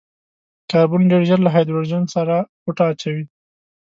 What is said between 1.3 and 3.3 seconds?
له هايډروجن سره غوټه اچوي.